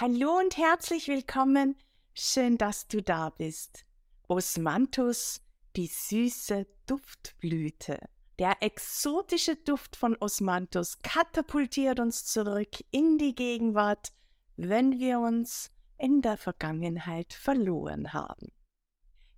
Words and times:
Hallo 0.00 0.38
und 0.38 0.56
herzlich 0.56 1.08
willkommen. 1.08 1.76
Schön, 2.14 2.56
dass 2.56 2.88
du 2.88 3.02
da 3.02 3.28
bist. 3.28 3.84
Osmanthus, 4.28 5.42
die 5.76 5.88
süße 5.88 6.66
Duftblüte. 6.86 7.98
Der 8.38 8.62
exotische 8.62 9.56
Duft 9.56 9.96
von 9.96 10.16
Osmanthus 10.18 11.02
katapultiert 11.02 12.00
uns 12.00 12.24
zurück 12.24 12.82
in 12.90 13.18
die 13.18 13.34
Gegenwart, 13.34 14.14
wenn 14.56 14.98
wir 15.00 15.20
uns 15.20 15.70
in 15.98 16.22
der 16.22 16.38
Vergangenheit 16.38 17.34
verloren 17.34 18.14
haben. 18.14 18.50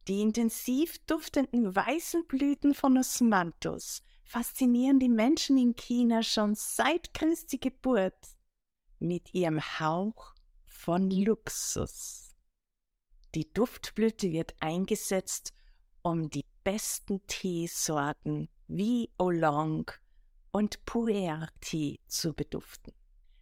Die 0.06 0.20
intensiv 0.20 1.04
duftenden 1.06 1.74
weißen 1.74 2.28
Blüten 2.28 2.72
von 2.74 2.96
Osmanthus 2.96 4.04
faszinieren 4.22 5.00
die 5.00 5.08
Menschen 5.08 5.58
in 5.58 5.74
China 5.74 6.22
schon 6.22 6.54
seit 6.54 7.12
Christi 7.14 7.58
Geburt 7.58 8.36
mit 9.00 9.34
ihrem 9.34 9.60
Hauch 9.80 10.31
von 10.84 11.12
Luxus. 11.12 12.34
Die 13.36 13.48
Duftblüte 13.52 14.32
wird 14.32 14.56
eingesetzt, 14.58 15.52
um 16.02 16.28
die 16.28 16.44
besten 16.64 17.24
Teesorten 17.28 18.48
wie 18.66 19.08
Oolong 19.16 19.88
und 20.50 20.84
Pu'er-Tee 20.84 22.00
zu 22.08 22.32
beduften. 22.32 22.92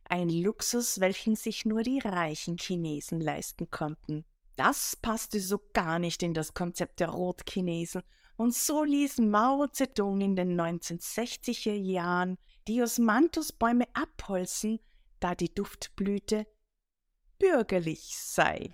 Ein 0.05 0.29
Luxus, 0.29 1.01
welchen 1.01 1.35
sich 1.35 1.65
nur 1.65 1.83
die 1.83 2.01
reichen 2.01 2.59
Chinesen 2.59 3.23
leisten 3.23 3.71
konnten. 3.71 4.27
Das 4.57 4.95
passte 4.97 5.41
so 5.41 5.63
gar 5.73 5.99
nicht 5.99 6.23
in 6.23 6.35
das 6.35 6.53
Konzept 6.53 7.01
der 7.01 7.09
Rotchinesen 7.09 8.03
und 8.37 8.55
so 8.55 8.85
ließ 8.85 9.17
Mao 9.17 9.67
Zedong 9.67 10.21
in 10.21 10.37
den 10.37 10.61
1960er 10.61 11.73
Jahren 11.73 12.37
die 12.69 12.83
Osmanthusbäume 12.83 13.87
abholzen, 13.95 14.79
da 15.21 15.35
die 15.35 15.55
Duftblüte 15.55 16.47
bürgerlich 17.41 18.17
sei. 18.17 18.73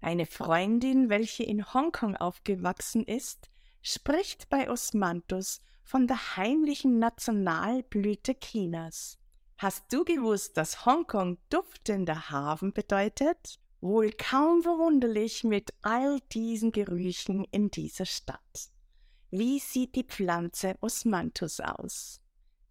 Eine 0.00 0.26
Freundin, 0.26 1.08
welche 1.08 1.42
in 1.42 1.74
Hongkong 1.74 2.14
aufgewachsen 2.14 3.02
ist, 3.02 3.50
spricht 3.82 4.48
bei 4.48 4.70
Osmanthus 4.70 5.60
von 5.82 6.06
der 6.06 6.36
heimlichen 6.36 7.00
Nationalblüte 7.00 8.34
Chinas. 8.38 9.18
Hast 9.58 9.92
du 9.92 10.04
gewusst, 10.04 10.56
dass 10.56 10.84
Hongkong 10.84 11.38
duftender 11.48 12.30
Hafen 12.30 12.72
bedeutet? 12.72 13.58
Wohl 13.80 14.12
kaum 14.12 14.62
verwunderlich 14.62 15.44
mit 15.44 15.72
all 15.82 16.20
diesen 16.32 16.72
Gerüchen 16.72 17.44
in 17.50 17.70
dieser 17.70 18.06
Stadt. 18.06 18.70
Wie 19.30 19.58
sieht 19.58 19.94
die 19.94 20.04
Pflanze 20.04 20.76
Osmanthus 20.80 21.60
aus? 21.60 22.20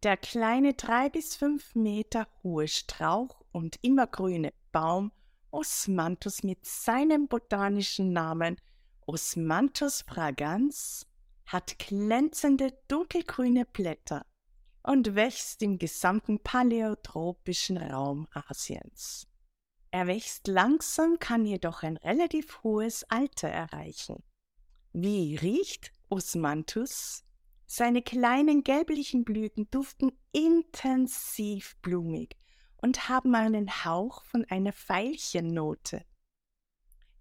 Der 0.05 0.17
kleine 0.17 0.75
drei 0.75 1.09
bis 1.09 1.35
fünf 1.35 1.73
Meter 1.73 2.27
hohe 2.43 2.67
Strauch 2.67 3.41
und 3.51 3.79
immergrüne 3.81 4.53
Baum 4.71 5.11
Osmanthus 5.49 6.43
mit 6.43 6.63
seinem 6.63 7.27
botanischen 7.27 8.13
Namen 8.13 8.61
Osmanthus 9.07 10.03
fragans 10.03 11.07
hat 11.47 11.79
glänzende 11.79 12.77
dunkelgrüne 12.87 13.65
Blätter 13.65 14.27
und 14.83 15.15
wächst 15.15 15.63
im 15.63 15.79
gesamten 15.79 16.37
paläotropischen 16.37 17.77
Raum 17.77 18.27
Asiens. 18.31 19.25
Er 19.89 20.05
wächst 20.05 20.47
langsam, 20.47 21.17
kann 21.17 21.47
jedoch 21.47 21.81
ein 21.81 21.97
relativ 21.97 22.61
hohes 22.61 23.05
Alter 23.09 23.47
erreichen. 23.47 24.21
Wie 24.93 25.35
riecht 25.35 25.91
Osmanthus? 26.09 27.24
Seine 27.67 28.01
kleinen 28.01 28.63
gelblichen 28.63 29.23
Blüten 29.23 29.69
duften 29.71 30.11
intensiv 30.31 31.75
blumig 31.81 32.37
und 32.77 33.09
haben 33.09 33.33
einen 33.33 33.85
Hauch 33.85 34.23
von 34.23 34.45
einer 34.45 34.71
Veilchennote. 34.71 36.05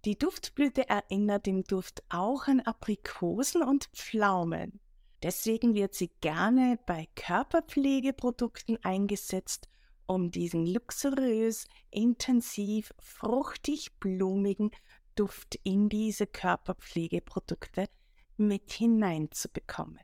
Die 0.05 0.19
Duftblüte 0.19 0.87
erinnert 0.87 1.47
im 1.47 1.65
Duft 1.65 2.05
auch 2.11 2.47
an 2.47 2.61
Aprikosen 2.61 3.63
und 3.63 3.87
Pflaumen. 3.95 4.81
Deswegen 5.23 5.75
wird 5.75 5.95
sie 5.95 6.09
gerne 6.21 6.79
bei 6.85 7.09
Körperpflegeprodukten 7.15 8.85
eingesetzt, 8.85 9.71
um 10.07 10.31
diesen 10.31 10.67
luxuriös, 10.67 11.67
intensiv, 11.91 12.93
fruchtig, 12.99 13.99
blumigen 13.99 14.71
Duft 15.15 15.59
in 15.63 15.89
diese 15.89 16.27
Körperpflegeprodukte 16.27 17.89
mit 18.37 18.73
hineinzubekommen. 18.73 20.01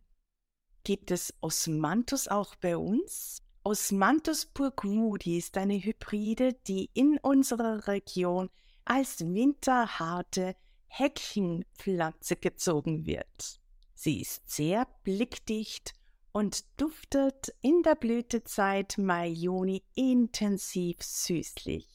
Gibt 0.84 1.10
es 1.10 1.34
Osmanthus 1.40 2.28
auch 2.28 2.54
bei 2.56 2.76
uns? 2.76 3.42
Osmanthus 3.62 4.46
burgwoodi 4.46 5.36
ist 5.36 5.58
eine 5.58 5.74
Hybride, 5.74 6.54
die 6.66 6.88
in 6.94 7.18
unserer 7.18 7.86
Region 7.86 8.48
als 8.86 9.20
winterharte 9.20 10.56
Heckchenpflanze 10.86 12.36
gezogen 12.36 13.04
wird. 13.04 13.60
Sie 13.94 14.22
ist 14.22 14.48
sehr 14.50 14.86
blickdicht 15.04 15.92
und 16.32 16.64
duftet 16.80 17.54
in 17.60 17.82
der 17.82 17.96
Blütezeit 17.96 18.96
Mai-Juni 18.96 19.82
intensiv 19.94 21.02
süßlich. 21.02 21.86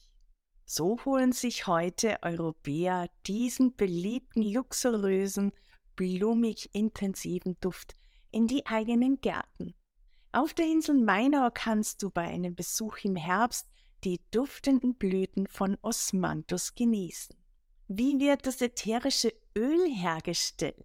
So 0.64 0.98
holen 1.04 1.32
sich 1.32 1.66
heute 1.66 2.18
Europäer 2.22 3.08
diesen 3.26 3.74
beliebten, 3.74 4.42
luxuriösen, 4.42 5.52
blumig 5.96 6.70
intensiven 6.72 7.56
Duft 7.60 7.96
in 8.36 8.46
die 8.46 8.66
eigenen 8.66 9.18
Gärten. 9.22 9.74
Auf 10.30 10.52
der 10.52 10.66
Insel 10.66 10.96
Mainau 10.96 11.48
kannst 11.54 12.02
du 12.02 12.10
bei 12.10 12.28
einem 12.28 12.54
Besuch 12.54 12.98
im 13.02 13.16
Herbst 13.16 13.66
die 14.04 14.20
duftenden 14.30 14.94
Blüten 14.94 15.46
von 15.46 15.78
Osmanthus 15.80 16.74
genießen. 16.74 17.34
Wie 17.88 18.20
wird 18.20 18.46
das 18.46 18.60
ätherische 18.60 19.32
Öl 19.56 19.90
hergestellt? 19.90 20.84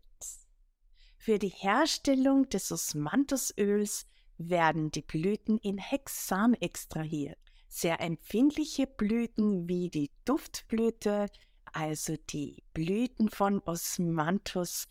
Für 1.17 1.39
die 1.39 1.49
Herstellung 1.49 2.47
des 2.47 2.71
Osmanthusöls 2.71 4.07
werden 4.37 4.89
die 4.91 5.01
Blüten 5.01 5.57
in 5.57 5.77
Hexan 5.77 6.53
extrahiert. 6.53 7.37
Sehr 7.67 7.99
empfindliche 7.99 8.87
Blüten 8.87 9.67
wie 9.67 9.89
die 9.89 10.09
Duftblüte, 10.23 11.27
also 11.73 12.15
die 12.29 12.63
Blüten 12.73 13.29
von 13.29 13.59
Osmanthus, 13.59 14.87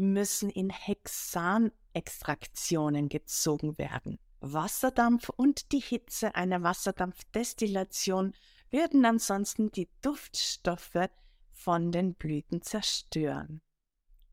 müssen 0.00 0.50
in 0.50 0.70
Hexanextraktionen 0.70 3.08
gezogen 3.08 3.78
werden. 3.78 4.18
Wasserdampf 4.40 5.28
und 5.28 5.70
die 5.72 5.80
Hitze 5.80 6.34
einer 6.34 6.62
Wasserdampfdestillation 6.62 8.34
würden 8.70 9.04
ansonsten 9.04 9.70
die 9.70 9.90
Duftstoffe 10.00 11.10
von 11.50 11.92
den 11.92 12.14
Blüten 12.14 12.62
zerstören. 12.62 13.60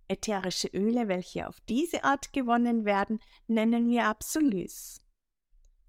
Ätherische 0.08 0.70
Öle, 0.70 1.10
welche 1.10 1.48
auf 1.48 1.60
diese 1.62 2.06
Art 2.06 2.32
gewonnen 2.32 2.86
werden, 2.86 3.20
nennen 3.48 3.90
wir 3.90 4.06
Absolus. 4.06 5.02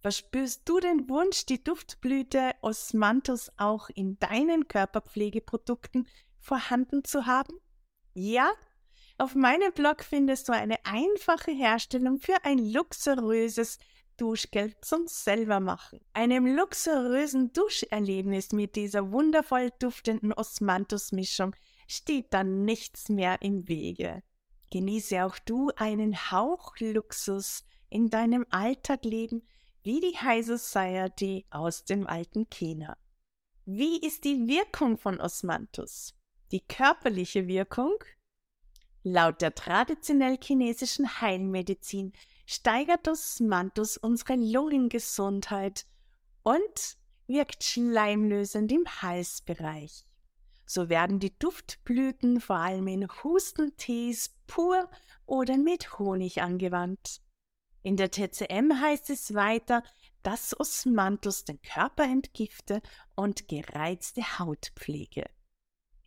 Verspürst 0.00 0.68
du 0.68 0.80
den 0.80 1.08
Wunsch, 1.08 1.46
die 1.46 1.62
Duftblüte 1.62 2.52
Osmanthus 2.60 3.50
auch 3.56 3.88
in 3.90 4.18
deinen 4.18 4.68
Körperpflegeprodukten 4.68 6.08
vorhanden 6.38 7.04
zu 7.04 7.26
haben? 7.26 7.54
Ja? 8.14 8.52
Auf 9.20 9.34
meinem 9.34 9.72
Blog 9.72 10.04
findest 10.04 10.48
du 10.48 10.52
eine 10.52 10.76
einfache 10.84 11.50
Herstellung 11.50 12.20
für 12.20 12.36
ein 12.44 12.58
luxuriöses 12.58 13.78
Duschgel 14.16 14.74
zum 14.80 15.08
Selbermachen. 15.08 16.00
Einem 16.12 16.46
luxuriösen 16.46 17.52
Duscherlebnis 17.52 18.52
mit 18.52 18.76
dieser 18.76 19.10
wundervoll 19.10 19.72
duftenden 19.80 20.32
Osmanthus-Mischung 20.32 21.56
steht 21.88 22.32
dann 22.32 22.64
nichts 22.64 23.08
mehr 23.08 23.42
im 23.42 23.66
Wege. 23.66 24.22
Genieße 24.70 25.24
auch 25.24 25.38
du 25.40 25.72
einen 25.74 26.30
Hauch 26.30 26.76
Luxus 26.78 27.64
in 27.90 28.10
deinem 28.10 28.46
Alltagleben 28.50 29.42
wie 29.82 29.98
die 29.98 30.16
High 30.16 30.46
Society 30.46 31.44
aus 31.50 31.84
dem 31.84 32.06
alten 32.06 32.48
China. 32.50 32.96
Wie 33.64 33.98
ist 33.98 34.22
die 34.22 34.46
Wirkung 34.46 34.96
von 34.96 35.20
Osmanthus? 35.20 36.14
Die 36.52 36.60
körperliche 36.60 37.48
Wirkung? 37.48 37.94
Laut 39.10 39.40
der 39.40 39.54
traditionell 39.54 40.36
chinesischen 40.42 41.20
Heilmedizin 41.22 42.12
steigert 42.46 43.08
Osmanthus 43.08 43.96
unsere 43.96 44.34
Lungengesundheit 44.34 45.86
und 46.42 46.98
wirkt 47.26 47.64
schleimlösend 47.64 48.70
im 48.70 48.84
Halsbereich. 48.86 50.04
So 50.66 50.90
werden 50.90 51.20
die 51.20 51.38
Duftblüten 51.38 52.42
vor 52.42 52.56
allem 52.56 52.86
in 52.88 53.08
Hustentees 53.08 54.36
pur 54.46 54.90
oder 55.24 55.56
mit 55.56 55.98
Honig 55.98 56.42
angewandt. 56.42 57.22
In 57.82 57.96
der 57.96 58.10
TCM 58.10 58.78
heißt 58.78 59.08
es 59.08 59.32
weiter, 59.32 59.82
dass 60.22 60.58
Osmanthus 60.60 61.46
den 61.46 61.62
Körper 61.62 62.04
entgifte 62.04 62.82
und 63.16 63.48
gereizte 63.48 64.38
Haut 64.38 64.72
pflege. 64.76 65.30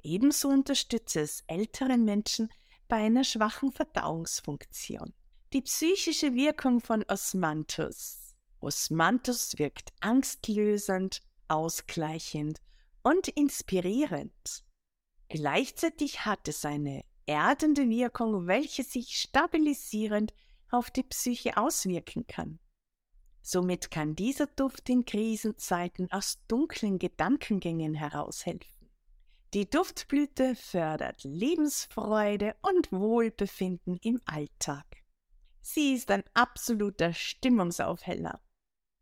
Ebenso 0.04 0.50
unterstütze 0.50 1.21
es 1.21 1.44
ältere 1.47 1.97
Menschen 1.97 2.50
bei 2.91 2.97
einer 2.97 3.23
schwachen 3.23 3.71
Verdauungsfunktion. 3.71 5.13
Die 5.53 5.61
psychische 5.61 6.35
Wirkung 6.35 6.81
von 6.81 7.05
Osmanthus. 7.07 8.35
Osmanthus 8.59 9.57
wirkt 9.57 9.93
angstlösend, 10.01 11.21
ausgleichend 11.47 12.59
und 13.01 13.29
inspirierend. 13.29 14.65
Gleichzeitig 15.29 16.25
hat 16.25 16.49
es 16.49 16.65
eine 16.65 17.05
erdende 17.25 17.89
Wirkung, 17.89 18.47
welche 18.47 18.83
sich 18.83 19.15
stabilisierend 19.21 20.33
auf 20.69 20.91
die 20.91 21.03
Psyche 21.03 21.55
auswirken 21.55 22.27
kann. 22.27 22.59
Somit 23.41 23.89
kann 23.89 24.17
dieser 24.17 24.47
Duft 24.47 24.89
in 24.89 25.05
Krisenzeiten 25.05 26.11
aus 26.11 26.44
dunklen 26.49 26.99
Gedankengängen 26.99 27.94
heraushelfen. 27.94 28.81
Die 29.53 29.69
Duftblüte 29.69 30.56
fördert 30.56 31.25
Lebensfreude 31.25 32.56
und 32.62 32.89
Wohlbefinden 32.94 33.98
im 34.01 34.21
Alltag. 34.24 34.86
Sie 35.59 35.94
ist 35.94 36.09
ein 36.09 36.24
absoluter 36.33 37.13
Stimmungsaufheller. 37.13 38.39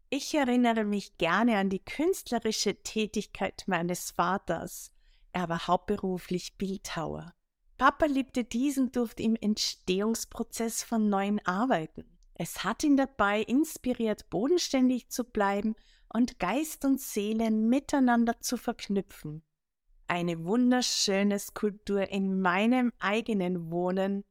Ich 0.09 0.33
erinnere 0.33 0.85
mich 0.85 1.19
gerne 1.19 1.59
an 1.59 1.69
die 1.69 1.85
künstlerische 1.85 2.81
Tätigkeit 2.81 3.63
meines 3.67 4.09
Vaters. 4.09 4.91
Er 5.33 5.49
war 5.49 5.67
hauptberuflich 5.67 6.57
Bildhauer. 6.57 7.31
Papa 7.77 8.07
liebte 8.07 8.43
diesen 8.43 8.91
Duft 8.91 9.19
im 9.19 9.35
Entstehungsprozess 9.35 10.81
von 10.81 11.09
neuen 11.09 11.45
Arbeiten. 11.45 12.17
Es 12.33 12.63
hat 12.63 12.83
ihn 12.83 12.97
dabei 12.97 13.43
inspiriert, 13.43 14.31
bodenständig 14.31 15.09
zu 15.09 15.25
bleiben 15.25 15.75
und 16.11 16.39
Geist 16.39 16.85
und 16.85 16.99
Seele 16.99 17.51
miteinander 17.51 18.39
zu 18.41 18.57
verknüpfen. 18.57 19.43
Eine 20.11 20.43
wunderschöne 20.43 21.37
Skulptur 21.37 22.09
in 22.09 22.41
meinem 22.41 22.91
eigenen 22.97 23.69
Wohnen 23.69 24.23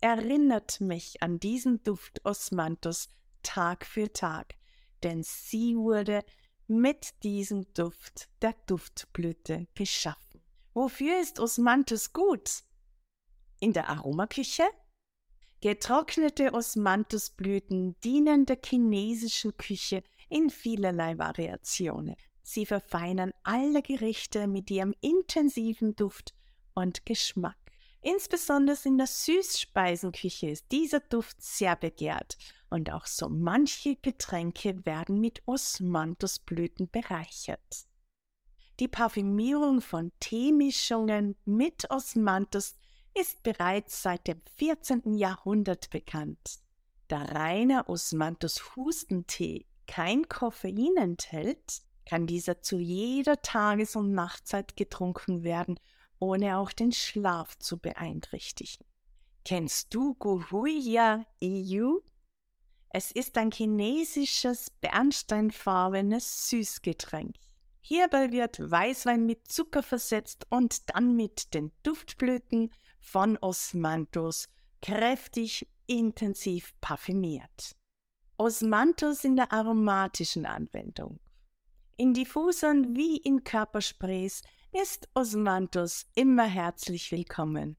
erinnert 0.00 0.80
mich 0.80 1.20
an 1.20 1.40
diesen 1.40 1.82
Duft 1.82 2.24
Osmanthus 2.24 3.08
Tag 3.42 3.84
für 3.84 4.12
Tag, 4.12 4.54
denn 5.02 5.24
sie 5.24 5.76
wurde 5.76 6.24
mit 6.68 7.24
diesem 7.24 7.66
Duft 7.74 8.28
der 8.40 8.54
Duftblüte 8.68 9.66
geschaffen. 9.74 10.42
Wofür 10.74 11.20
ist 11.20 11.40
Osmanthus 11.40 12.12
gut? 12.12 12.62
In 13.58 13.72
der 13.72 13.88
Aromaküche? 13.88 14.62
Getrocknete 15.60 16.54
Osmanthusblüten 16.54 17.98
dienen 18.04 18.46
der 18.46 18.60
chinesischen 18.64 19.56
Küche 19.56 20.04
in 20.28 20.50
vielerlei 20.50 21.18
Variationen. 21.18 22.14
Sie 22.52 22.66
verfeinern 22.66 23.30
alle 23.44 23.80
Gerichte 23.80 24.48
mit 24.48 24.72
ihrem 24.72 24.92
intensiven 25.00 25.94
Duft 25.94 26.34
und 26.74 27.06
Geschmack. 27.06 27.56
Insbesondere 28.02 28.76
in 28.86 28.98
der 28.98 29.06
Süßspeisenküche 29.06 30.50
ist 30.50 30.72
dieser 30.72 30.98
Duft 30.98 31.40
sehr 31.40 31.76
begehrt 31.76 32.36
und 32.68 32.90
auch 32.90 33.06
so 33.06 33.28
manche 33.28 33.94
Getränke 33.94 34.84
werden 34.84 35.20
mit 35.20 35.46
Osmanthusblüten 35.46 36.90
bereichert. 36.90 37.86
Die 38.80 38.88
Parfümierung 38.88 39.80
von 39.80 40.10
Teemischungen 40.18 41.36
mit 41.44 41.88
Osmanthus 41.88 42.74
ist 43.14 43.44
bereits 43.44 44.02
seit 44.02 44.26
dem 44.26 44.42
14. 44.56 45.14
Jahrhundert 45.14 45.88
bekannt. 45.90 46.58
Da 47.06 47.22
reiner 47.22 47.88
Osmanthus 47.88 48.74
Hustentee 48.74 49.66
kein 49.86 50.28
Koffein 50.28 50.96
enthält, 50.96 51.82
kann 52.10 52.26
dieser 52.26 52.60
zu 52.60 52.76
jeder 52.76 53.40
Tages- 53.40 53.94
und 53.94 54.10
Nachtzeit 54.10 54.76
getrunken 54.76 55.44
werden, 55.44 55.78
ohne 56.18 56.58
auch 56.58 56.72
den 56.72 56.90
Schlaf 56.90 57.56
zu 57.60 57.78
beeinträchtigen. 57.78 58.84
Kennst 59.44 59.94
du 59.94 60.14
Guhuya 60.14 61.24
EU? 61.40 61.98
Es 62.88 63.12
ist 63.12 63.38
ein 63.38 63.52
chinesisches 63.52 64.70
bernsteinfarbenes 64.80 66.48
Süßgetränk. 66.48 67.36
Hierbei 67.80 68.32
wird 68.32 68.58
Weißwein 68.58 69.24
mit 69.24 69.46
Zucker 69.46 69.84
versetzt 69.84 70.48
und 70.50 70.90
dann 70.92 71.14
mit 71.14 71.54
den 71.54 71.70
Duftblüten 71.84 72.72
von 72.98 73.36
Osmanthus 73.36 74.48
kräftig 74.82 75.68
intensiv 75.86 76.74
parfümiert. 76.80 77.76
Osmanthus 78.36 79.22
in 79.22 79.36
der 79.36 79.52
aromatischen 79.52 80.44
Anwendung. 80.44 81.20
In 81.96 82.14
Diffusern 82.14 82.96
wie 82.96 83.18
in 83.18 83.44
Körpersprays 83.44 84.42
ist 84.72 85.08
Osmanthus 85.14 86.06
immer 86.14 86.46
herzlich 86.46 87.12
willkommen. 87.12 87.76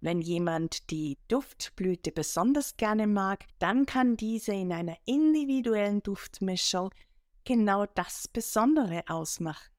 Wenn 0.00 0.20
jemand 0.20 0.90
die 0.90 1.18
Duftblüte 1.28 2.10
besonders 2.10 2.76
gerne 2.76 3.06
mag, 3.06 3.44
dann 3.60 3.86
kann 3.86 4.16
diese 4.16 4.52
in 4.52 4.72
einer 4.72 4.96
individuellen 5.04 6.02
Duftmischung 6.02 6.90
genau 7.44 7.86
das 7.86 8.26
Besondere 8.26 9.04
ausmachen. 9.06 9.70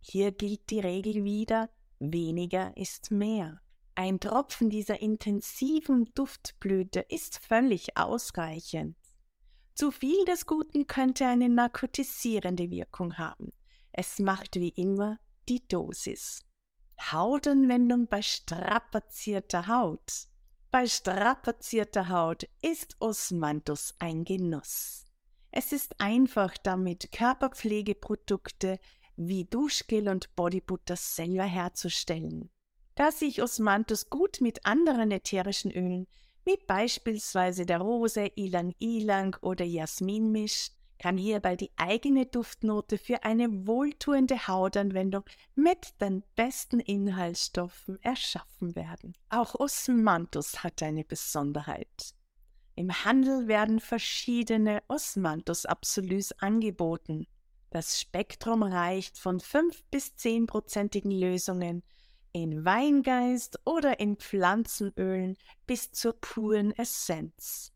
Hier 0.00 0.32
gilt 0.32 0.70
die 0.70 0.80
Regel 0.80 1.24
wieder, 1.24 1.68
weniger 1.98 2.74
ist 2.76 3.10
mehr. 3.10 3.60
Ein 3.94 4.20
Tropfen 4.20 4.70
dieser 4.70 5.02
intensiven 5.02 6.06
Duftblüte 6.14 7.00
ist 7.00 7.38
völlig 7.38 7.96
ausreichend. 7.96 8.96
Zu 9.78 9.92
viel 9.92 10.24
des 10.24 10.46
Guten 10.46 10.88
könnte 10.88 11.24
eine 11.24 11.48
narkotisierende 11.48 12.68
Wirkung 12.68 13.16
haben. 13.16 13.52
Es 13.92 14.18
macht 14.18 14.56
wie 14.56 14.70
immer 14.70 15.20
die 15.48 15.68
Dosis. 15.68 16.44
Hautanwendung 17.00 18.08
bei 18.08 18.20
strapazierter 18.20 19.68
Haut. 19.68 20.26
Bei 20.72 20.88
strapazierter 20.88 22.08
Haut 22.08 22.48
ist 22.60 22.96
Osmanthus 22.98 23.94
ein 24.00 24.24
Genuss. 24.24 25.04
Es 25.52 25.70
ist 25.70 26.00
einfach 26.00 26.56
damit, 26.58 27.12
Körperpflegeprodukte 27.12 28.80
wie 29.14 29.44
Duschgel 29.44 30.08
und 30.08 30.34
Bodybutter 30.34 30.96
selber 30.96 31.44
herzustellen. 31.44 32.50
Da 32.96 33.12
sich 33.12 33.40
Osmanthus 33.40 34.10
gut 34.10 34.40
mit 34.40 34.66
anderen 34.66 35.12
ätherischen 35.12 35.70
Ölen, 35.70 36.08
wie 36.48 36.56
beispielsweise 36.66 37.66
der 37.66 37.78
Rose, 37.78 38.30
Ilang 38.34 38.74
Ilang 38.78 39.36
oder 39.42 39.66
Jasmin 39.66 40.32
mischt, 40.32 40.72
kann 40.98 41.18
hierbei 41.18 41.56
die 41.56 41.70
eigene 41.76 42.24
Duftnote 42.24 42.96
für 42.96 43.22
eine 43.22 43.66
wohltuende 43.66 44.48
Hautanwendung 44.48 45.24
mit 45.54 46.00
den 46.00 46.24
besten 46.36 46.80
Inhaltsstoffen 46.80 48.02
erschaffen 48.02 48.74
werden. 48.74 49.14
Auch 49.28 49.54
Osmanthus 49.56 50.64
hat 50.64 50.82
eine 50.82 51.04
Besonderheit. 51.04 52.14
Im 52.76 53.04
Handel 53.04 53.46
werden 53.46 53.78
verschiedene 53.78 54.82
Osmanthus 54.88 55.66
Absolus 55.66 56.32
angeboten. 56.32 57.26
Das 57.68 58.00
Spektrum 58.00 58.62
reicht 58.62 59.18
von 59.18 59.38
5 59.38 59.84
bis 59.90 60.14
10-prozentigen 60.16 61.10
Lösungen 61.10 61.82
in 62.42 62.64
Weingeist 62.64 63.60
oder 63.64 64.00
in 64.00 64.16
Pflanzenölen 64.16 65.36
bis 65.66 65.92
zur 65.92 66.12
puren 66.12 66.72
Essenz. 66.72 67.72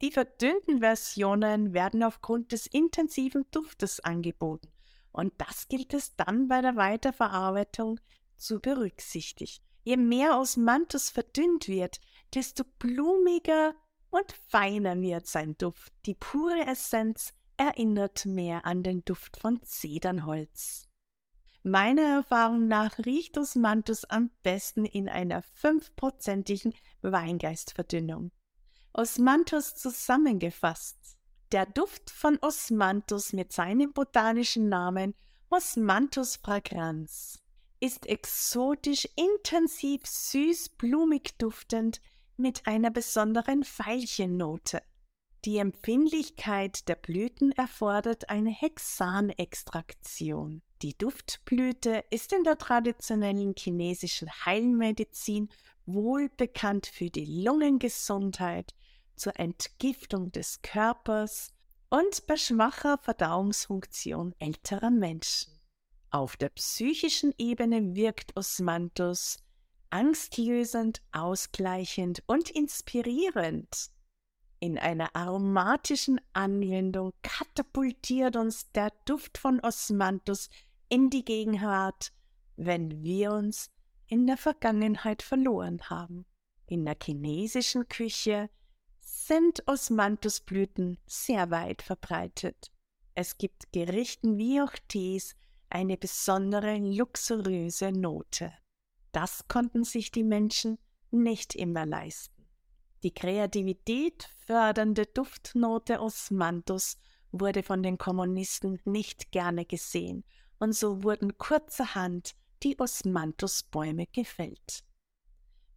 Die 0.00 0.12
verdünnten 0.12 0.80
Versionen 0.80 1.72
werden 1.72 2.02
aufgrund 2.02 2.52
des 2.52 2.66
intensiven 2.66 3.44
Duftes 3.50 4.00
angeboten 4.00 4.72
und 5.12 5.32
das 5.38 5.68
gilt 5.68 5.94
es 5.94 6.14
dann 6.16 6.48
bei 6.48 6.60
der 6.60 6.76
Weiterverarbeitung 6.76 7.98
zu 8.36 8.60
berücksichtigen. 8.60 9.64
Je 9.82 9.96
mehr 9.96 10.38
Osmanthus 10.38 11.10
verdünnt 11.10 11.66
wird, 11.66 12.00
desto 12.34 12.62
blumiger 12.78 13.74
und 14.10 14.32
feiner 14.48 15.00
wird 15.00 15.26
sein 15.26 15.56
Duft. 15.56 15.92
Die 16.06 16.14
pure 16.14 16.66
Essenz 16.66 17.32
erinnert 17.56 18.26
mehr 18.26 18.64
an 18.64 18.82
den 18.82 19.04
Duft 19.04 19.38
von 19.38 19.60
Zedernholz. 19.62 20.87
Meiner 21.68 22.16
Erfahrung 22.16 22.66
nach 22.66 22.98
riecht 23.04 23.36
Osmanthus 23.36 24.06
am 24.06 24.30
besten 24.42 24.86
in 24.86 25.06
einer 25.06 25.42
fünfprozentigen 25.42 26.72
Weingeistverdünnung. 27.02 28.30
Osmanthus 28.94 29.74
zusammengefasst. 29.74 30.96
Der 31.52 31.66
Duft 31.66 32.10
von 32.10 32.38
Osmanthus 32.40 33.34
mit 33.34 33.52
seinem 33.52 33.92
botanischen 33.92 34.70
Namen 34.70 35.14
Osmanthus 35.50 36.36
fragrans 36.36 37.38
ist 37.80 38.06
exotisch 38.06 39.06
intensiv 39.16 40.06
süß 40.06 40.70
blumig 40.70 41.36
duftend 41.36 42.00
mit 42.38 42.66
einer 42.66 42.90
besonderen 42.90 43.62
Veilchennote. 43.62 44.80
Die 45.44 45.58
Empfindlichkeit 45.58 46.88
der 46.88 46.96
Blüten 46.96 47.52
erfordert 47.52 48.28
eine 48.28 48.50
Hexanextraktion. 48.50 50.62
Die 50.82 50.98
Duftblüte 50.98 52.04
ist 52.10 52.32
in 52.32 52.42
der 52.42 52.58
traditionellen 52.58 53.54
chinesischen 53.56 54.28
Heilmedizin 54.44 55.48
wohl 55.86 56.28
bekannt 56.28 56.86
für 56.86 57.10
die 57.10 57.42
Lungengesundheit, 57.42 58.74
zur 59.14 59.38
Entgiftung 59.38 60.32
des 60.32 60.60
Körpers 60.62 61.52
und 61.88 62.26
bei 62.26 62.36
schwacher 62.36 62.98
Verdauungsfunktion 62.98 64.34
älterer 64.38 64.90
Menschen. 64.90 65.52
Auf 66.10 66.36
der 66.36 66.48
psychischen 66.50 67.32
Ebene 67.38 67.94
wirkt 67.94 68.36
Osmanthus 68.36 69.38
angstlösend, 69.90 71.00
ausgleichend 71.12 72.22
und 72.26 72.50
inspirierend. 72.50 73.90
In 74.60 74.76
einer 74.76 75.14
aromatischen 75.14 76.20
Anwendung 76.32 77.12
katapultiert 77.22 78.34
uns 78.36 78.70
der 78.72 78.92
Duft 79.04 79.38
von 79.38 79.60
Osmanthus 79.60 80.50
in 80.88 81.10
die 81.10 81.24
Gegenwart, 81.24 82.12
wenn 82.56 83.02
wir 83.02 83.32
uns 83.32 83.70
in 84.08 84.26
der 84.26 84.36
Vergangenheit 84.36 85.22
verloren 85.22 85.80
haben. 85.88 86.26
In 86.66 86.84
der 86.84 86.96
chinesischen 87.00 87.88
Küche 87.88 88.50
sind 89.00 89.62
Osmanthusblüten 89.66 90.98
sehr 91.06 91.50
weit 91.50 91.82
verbreitet. 91.82 92.72
Es 93.14 93.38
gibt 93.38 93.72
Gerichten 93.72 94.38
wie 94.38 94.60
auch 94.60 94.72
Tees 94.88 95.36
eine 95.70 95.96
besondere 95.96 96.78
luxuriöse 96.78 97.92
Note. 97.92 98.52
Das 99.12 99.46
konnten 99.48 99.84
sich 99.84 100.10
die 100.10 100.24
Menschen 100.24 100.78
nicht 101.10 101.54
immer 101.54 101.86
leisten. 101.86 102.37
Die 103.02 103.14
Kreativität 103.14 104.28
fördernde 104.44 105.06
Duftnote 105.06 106.00
Osmanthus 106.00 106.98
wurde 107.30 107.62
von 107.62 107.82
den 107.82 107.98
Kommunisten 107.98 108.80
nicht 108.84 109.30
gerne 109.30 109.64
gesehen, 109.64 110.24
und 110.58 110.72
so 110.72 111.04
wurden 111.04 111.38
kurzerhand 111.38 112.34
die 112.64 112.78
Osmanthusbäume 112.78 114.06
gefällt. 114.12 114.82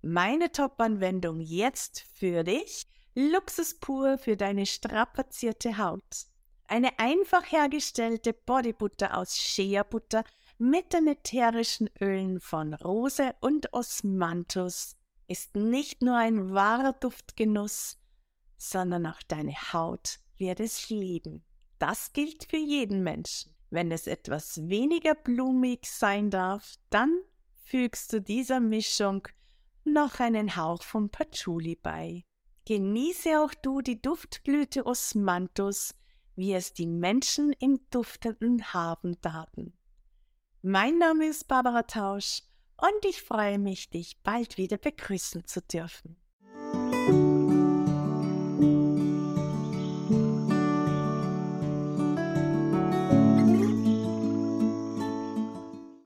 Meine 0.01 0.51
Top-Anwendung 0.51 1.39
jetzt 1.39 2.05
für 2.15 2.43
dich, 2.43 2.87
Luxus 3.13 3.75
pur 3.79 4.17
für 4.17 4.35
deine 4.35 4.65
strapazierte 4.65 5.77
Haut. 5.77 6.25
Eine 6.67 6.97
einfach 6.97 7.51
hergestellte 7.51 8.33
Bodybutter 8.33 9.15
aus 9.17 9.37
Shea-Butter 9.37 10.23
mit 10.57 10.93
den 10.93 11.07
ätherischen 11.07 11.89
Ölen 11.99 12.39
von 12.39 12.73
Rose 12.73 13.35
und 13.41 13.73
Osmanthus 13.73 14.95
ist 15.31 15.55
nicht 15.55 16.01
nur 16.01 16.17
ein 16.17 16.53
wahrer 16.53 16.91
Duftgenuss, 16.91 17.97
sondern 18.57 19.05
auch 19.05 19.23
deine 19.29 19.53
Haut 19.71 20.19
wird 20.37 20.59
es 20.59 20.89
lieben. 20.89 21.43
Das 21.79 22.11
gilt 22.11 22.43
für 22.49 22.57
jeden 22.57 23.01
Menschen. 23.01 23.55
Wenn 23.69 23.91
es 23.91 24.07
etwas 24.07 24.67
weniger 24.67 25.15
blumig 25.15 25.85
sein 25.85 26.29
darf, 26.29 26.75
dann 26.89 27.17
fügst 27.63 28.11
du 28.11 28.21
dieser 28.21 28.59
Mischung 28.59 29.25
noch 29.85 30.19
einen 30.19 30.57
Hauch 30.57 30.83
von 30.83 31.09
Patchouli 31.09 31.77
bei. 31.77 32.25
Genieße 32.65 33.39
auch 33.39 33.53
du 33.53 33.79
die 33.79 34.01
Duftblüte 34.01 34.85
Osmanthus, 34.85 35.95
wie 36.35 36.53
es 36.53 36.73
die 36.73 36.87
Menschen 36.87 37.53
im 37.53 37.79
duftenden 37.89 38.73
Haben 38.73 39.19
taten. 39.21 39.73
Mein 40.61 40.97
Name 40.97 41.27
ist 41.27 41.47
Barbara 41.47 41.83
Tausch 41.83 42.43
und 42.81 43.05
ich 43.05 43.21
freue 43.21 43.59
mich, 43.59 43.89
dich 43.89 44.17
bald 44.23 44.57
wieder 44.57 44.77
begrüßen 44.77 45.45
zu 45.45 45.61
dürfen. 45.61 46.17